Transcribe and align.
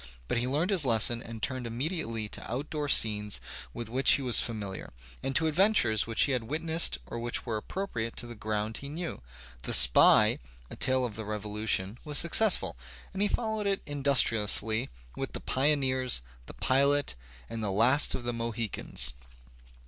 But 0.27 0.39
he 0.39 0.47
learned 0.47 0.71
his 0.71 0.83
lesson 0.83 1.21
and 1.21 1.43
turned 1.43 1.67
immedi 1.67 1.99
ately 1.99 2.27
to 2.31 2.51
outdoor 2.51 2.89
scenes 2.89 3.39
with 3.71 3.87
which 3.87 4.13
he 4.13 4.23
was 4.23 4.39
familiar, 4.41 4.93
and 5.21 5.35
to 5.35 5.45
adventures 5.45 6.07
which 6.07 6.23
he 6.23 6.31
had 6.31 6.45
witnessed 6.45 6.97
or 7.05 7.19
which 7.19 7.45
were 7.45 7.61
appro 7.61 7.87
priate 7.87 8.15
to 8.15 8.25
the 8.25 8.33
ground 8.33 8.77
he 8.77 8.89
knew. 8.89 9.21
"The 9.61 9.73
Spy," 9.73 10.39
a 10.71 10.75
tale 10.75 11.05
of 11.05 11.15
the 11.15 11.23
Revolution, 11.23 11.99
was 12.03 12.17
successful, 12.17 12.75
and 13.13 13.21
he 13.21 13.27
followed 13.27 13.67
it 13.67 13.85
industri 13.85 14.43
ously 14.43 14.89
with 15.15 15.33
"The 15.33 15.39
Pioneers," 15.39 16.21
"The 16.47 16.55
Pilot," 16.55 17.13
"The 17.47 17.71
Last 17.71 18.15
of 18.15 18.23
the 18.23 18.33
Mohicans." 18.33 19.13